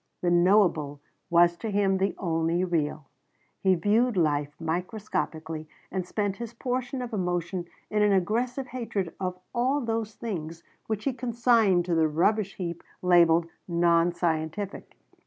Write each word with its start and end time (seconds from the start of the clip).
The 0.23 0.31
knowable 0.31 0.99
was 1.29 1.55
to 1.57 1.69
him 1.69 1.99
the 1.99 2.15
only 2.17 2.63
real. 2.63 3.05
He 3.59 3.75
viewed 3.75 4.17
life 4.17 4.55
microscopically 4.59 5.69
and 5.91 6.07
spent 6.07 6.37
his 6.37 6.55
portion 6.55 7.03
of 7.03 7.13
emotion 7.13 7.67
in 7.91 8.01
an 8.01 8.11
aggressive 8.11 8.69
hatred 8.69 9.13
of 9.19 9.37
all 9.53 9.79
those 9.79 10.15
things 10.15 10.63
which 10.87 11.03
he 11.03 11.13
consigned 11.13 11.85
to 11.85 11.93
the 11.93 12.07
rubbish 12.07 12.55
heap 12.55 12.81
labeled 13.03 13.45
non 13.67 14.11
scientific. 14.11 14.97